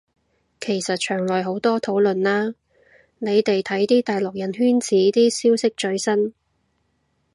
[0.59, 2.55] 其實牆內好多討論啦，
[3.19, 6.33] 你哋睇啲大陸人圈子啲消息最新